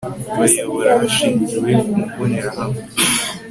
[0.39, 2.81] bayobora hashingiwe ku mbonerahamwe